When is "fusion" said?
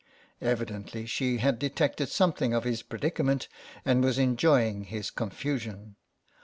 5.29-5.93